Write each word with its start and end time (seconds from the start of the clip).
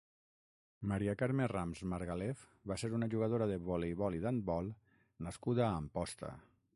Maria 0.91 1.13
Carme 1.17 1.45
Rams 1.51 1.83
Margalef 1.91 2.41
va 2.71 2.79
ser 2.83 2.91
una 2.99 3.11
jugadora 3.15 3.49
de 3.53 3.57
voleibol 3.67 4.17
i 4.21 4.23
d'handbol 4.25 4.73
nascuda 5.27 5.65
a 5.67 5.79
Amposta. 5.83 6.33